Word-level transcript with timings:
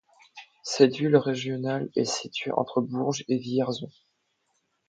Cette 0.63 0.95
ville 0.97 1.15
régionale 1.15 1.89
est 1.95 2.05
située 2.05 2.51
entre 2.53 2.81
Bourges 2.81 3.23
et 3.27 3.37
Vierzon. 3.37 3.91